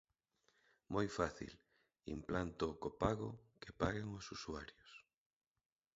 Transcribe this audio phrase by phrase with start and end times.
[0.93, 1.51] Moi fácil,
[2.17, 3.29] implanto o copago,
[3.61, 4.89] que paguen os usuarios.